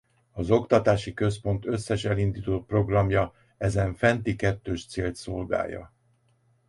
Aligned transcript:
Az 0.31 0.51
oktatási 0.51 1.13
központ 1.13 1.65
összes 1.65 2.05
elindított 2.05 2.65
programja 2.65 3.33
ezen 3.57 3.93
fenti 3.93 4.35
kettős 4.35 4.85
célt 4.85 5.15
szolgálja. 5.15 5.93